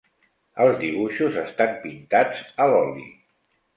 [0.63, 3.07] Els dibuixos estan pintats a l'oli.